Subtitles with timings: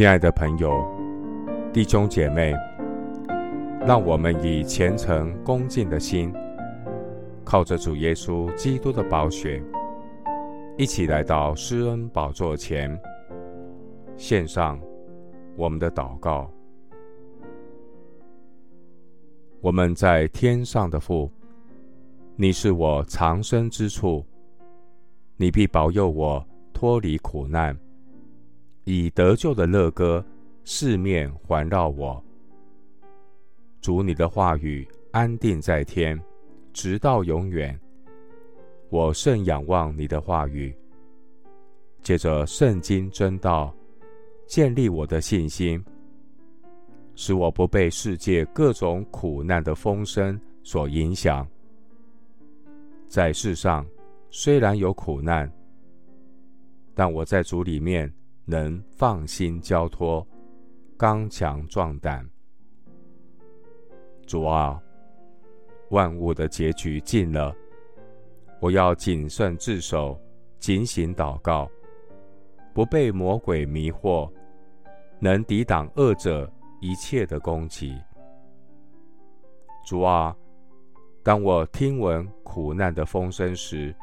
[0.00, 0.82] 亲爱的朋友、
[1.74, 2.54] 弟兄姐妹，
[3.86, 6.32] 让我们以虔诚恭敬的心，
[7.44, 9.62] 靠着主耶稣基督的宝血，
[10.78, 12.98] 一起来到施恩宝座前，
[14.16, 14.80] 献上
[15.54, 16.50] 我们的祷告。
[19.60, 21.30] 我们在天上的父，
[22.36, 24.24] 你是我藏身之处，
[25.36, 26.42] 你必保佑我
[26.72, 27.78] 脱离苦难。
[28.84, 30.24] 以得救的乐歌
[30.64, 32.22] 四面环绕我，
[33.80, 36.18] 主你的话语安定在天，
[36.72, 37.78] 直到永远。
[38.88, 40.74] 我甚仰望你的话语，
[42.02, 43.72] 借着圣经真道
[44.46, 45.84] 建立我的信心，
[47.14, 51.46] 使我不被世界各种苦难的风声所影响。
[53.06, 53.86] 在世上
[54.30, 55.52] 虽然有苦难，
[56.94, 58.10] 但我在主里面。
[58.50, 60.26] 能放心交托，
[60.98, 62.28] 刚强壮胆。
[64.26, 64.82] 主啊，
[65.90, 67.54] 万物的结局近了，
[68.60, 70.20] 我要谨慎自守，
[70.58, 71.70] 警醒祷告，
[72.74, 74.28] 不被魔鬼迷惑，
[75.20, 77.96] 能抵挡恶者一切的攻击。
[79.86, 80.36] 主啊，
[81.22, 83.94] 当我听闻苦难的风声时，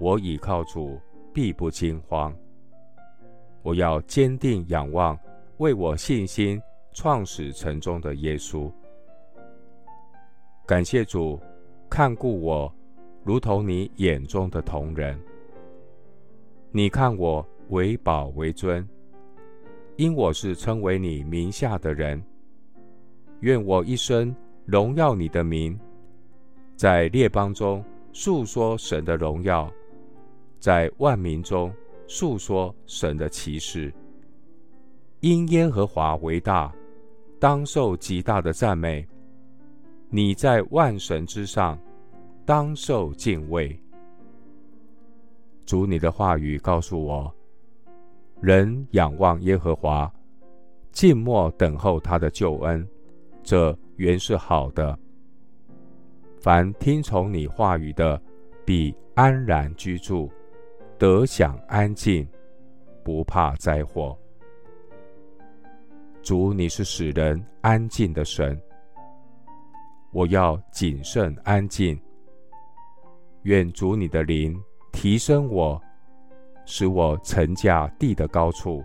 [0.00, 1.00] 我倚靠主，
[1.32, 2.34] 必不惊慌。
[3.62, 5.18] 我要坚定仰望，
[5.58, 6.60] 为我信心
[6.92, 8.70] 创始成终的耶稣。
[10.66, 11.40] 感谢主，
[11.88, 12.72] 看顾我，
[13.24, 15.18] 如同你眼中的瞳人。
[16.70, 18.86] 你看我为宝为尊，
[19.96, 22.22] 因我是称为你名下的人。
[23.40, 25.78] 愿我一生荣耀你的名，
[26.76, 29.70] 在列邦中述说神的荣耀，
[30.58, 31.72] 在万民中。
[32.08, 33.92] 述说神的奇事，
[35.20, 36.74] 因耶和华为大，
[37.38, 39.06] 当受极大的赞美。
[40.08, 41.78] 你在万神之上，
[42.46, 43.78] 当受敬畏。
[45.66, 47.30] 主你的话语告诉我：
[48.40, 50.10] 人仰望耶和华，
[50.90, 52.88] 静默等候他的救恩，
[53.42, 54.98] 这原是好的。
[56.40, 58.18] 凡听从你话语的，
[58.64, 60.30] 必安然居住。
[60.98, 62.26] 得享安静，
[63.04, 64.18] 不怕灾祸。
[66.24, 68.60] 主，你是使人安静的神。
[70.10, 71.96] 我要谨慎安静。
[73.42, 74.60] 愿主你的灵
[74.90, 75.80] 提升我，
[76.64, 78.84] 使我乘驾地的高处。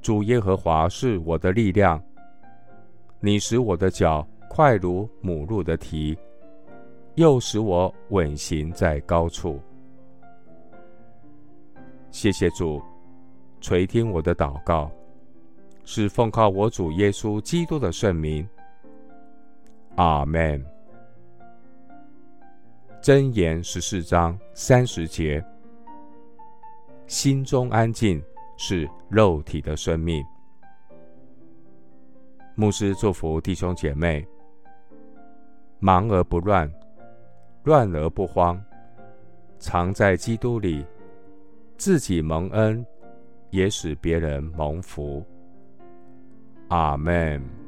[0.00, 2.02] 主耶和华是我的力量，
[3.20, 6.16] 你使我的脚快如母鹿的蹄，
[7.16, 9.60] 又使我稳行在高处。
[12.16, 12.82] 谢谢主，
[13.60, 14.90] 垂听我的祷告，
[15.84, 18.48] 是奉靠我主耶稣基督的圣名。
[19.96, 20.64] 阿门。
[23.02, 25.44] 箴言十四章三十节：
[27.06, 28.24] 心中安静
[28.56, 30.24] 是肉体的生命。
[32.54, 34.26] 牧师祝福弟兄姐妹：
[35.80, 36.66] 忙而不乱，
[37.64, 38.58] 乱而不慌，
[39.58, 40.82] 常在基督里。
[41.76, 42.84] 自己蒙恩，
[43.50, 45.24] 也使别人蒙福。
[46.68, 47.65] 阿门。